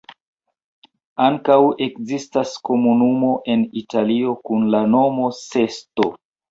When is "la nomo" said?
4.77-5.33